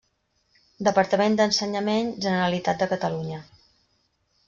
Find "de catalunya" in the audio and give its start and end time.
2.85-3.47